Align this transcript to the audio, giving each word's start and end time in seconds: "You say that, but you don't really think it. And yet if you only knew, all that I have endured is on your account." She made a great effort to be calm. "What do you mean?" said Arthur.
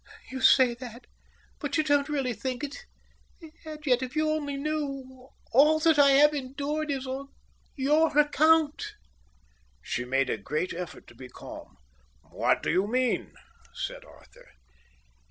"You 0.31 0.41
say 0.41 0.73
that, 0.73 1.05
but 1.59 1.77
you 1.77 1.83
don't 1.83 2.09
really 2.09 2.33
think 2.33 2.63
it. 2.63 2.85
And 3.63 3.85
yet 3.85 4.01
if 4.01 4.15
you 4.15 4.31
only 4.31 4.57
knew, 4.57 5.29
all 5.51 5.77
that 5.81 5.99
I 5.99 6.09
have 6.13 6.33
endured 6.33 6.89
is 6.89 7.05
on 7.05 7.27
your 7.75 8.17
account." 8.17 8.95
She 9.83 10.03
made 10.03 10.31
a 10.31 10.39
great 10.39 10.73
effort 10.73 11.05
to 11.05 11.13
be 11.13 11.29
calm. 11.29 11.77
"What 12.23 12.63
do 12.63 12.71
you 12.71 12.87
mean?" 12.87 13.35
said 13.75 14.03
Arthur. 14.03 14.47